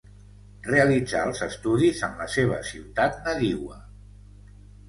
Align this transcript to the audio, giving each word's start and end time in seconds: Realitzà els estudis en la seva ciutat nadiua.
Realitzà 0.67 1.19
els 1.29 1.43
estudis 1.47 2.01
en 2.09 2.17
la 2.23 2.27
seva 2.39 2.57
ciutat 2.73 3.23
nadiua. 3.29 3.79